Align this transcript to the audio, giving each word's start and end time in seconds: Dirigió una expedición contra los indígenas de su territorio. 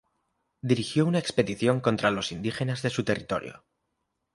Dirigió 0.63 1.05
una 1.05 1.19
expedición 1.19 1.79
contra 1.79 2.09
los 2.09 2.31
indígenas 2.31 2.81
de 2.81 2.89
su 2.89 3.03
territorio. 3.03 3.63